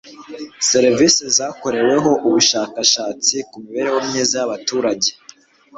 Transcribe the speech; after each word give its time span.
serivisi 0.69 1.21
zakoreweho 1.37 2.11
ubushakashatsi 2.27 3.35
ku 3.49 3.55
mibereho 3.63 3.99
myiza 4.07 4.35
y' 4.39 4.45
abaturage 4.47 5.09